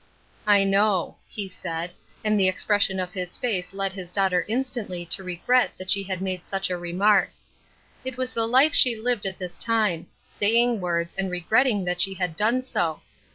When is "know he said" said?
0.63-1.91